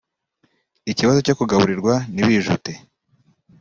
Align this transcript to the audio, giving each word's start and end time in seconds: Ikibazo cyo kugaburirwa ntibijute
Ikibazo 0.91 1.19
cyo 1.25 1.33
kugaburirwa 1.39 1.93
ntibijute 2.13 2.71